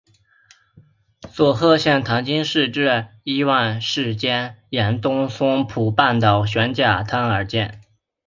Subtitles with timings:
[1.31, 7.81] 佐贺县唐津市至伊万里市间沿东松浦半岛玄界滩而建。